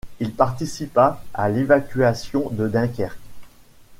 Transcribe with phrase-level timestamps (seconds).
[0.19, 3.19] Il participa à l'évacuation de Dunkerque.